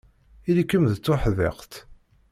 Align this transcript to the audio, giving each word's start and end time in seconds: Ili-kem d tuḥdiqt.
Ili-kem 0.49 0.83
d 0.91 0.95
tuḥdiqt. 0.97 1.73